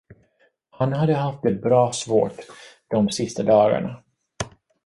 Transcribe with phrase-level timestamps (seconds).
[0.69, 2.37] Han hade haft det bra svårt
[2.87, 4.03] de sista dagarna.